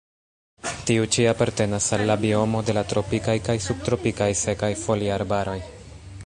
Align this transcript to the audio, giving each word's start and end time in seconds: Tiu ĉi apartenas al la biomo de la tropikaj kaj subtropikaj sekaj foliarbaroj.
Tiu 0.85 1.03
ĉi 1.15 1.25
apartenas 1.31 1.89
al 1.97 2.03
la 2.11 2.15
biomo 2.23 2.63
de 2.71 2.75
la 2.79 2.85
tropikaj 2.95 3.37
kaj 3.49 3.57
subtropikaj 3.67 4.31
sekaj 4.45 4.73
foliarbaroj. 4.87 5.57